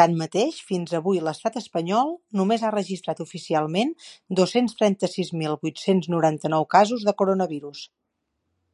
[0.00, 3.90] Tanmateix, fins avui l’estat espanyol només ha registrat oficialment
[4.42, 7.82] dos-cents trenta-sis mil vuit-cents noranta-nou casos de coronavirus.